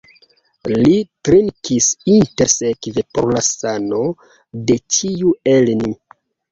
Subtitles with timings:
[0.71, 0.95] Li
[1.29, 4.03] trinkis intersekve por la sano
[4.69, 5.97] de ĉiu el ni.